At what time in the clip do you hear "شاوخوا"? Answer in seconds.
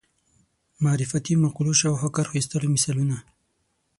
1.81-2.09